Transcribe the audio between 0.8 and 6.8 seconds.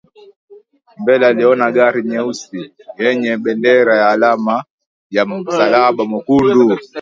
Mbele aliona gari nyeusi yenye bendera ya alama ya msalaba mwekundu